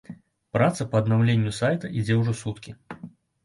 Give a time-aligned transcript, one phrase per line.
[0.57, 2.79] Праца па аднаўленню сайта ідзе ўжо суткі.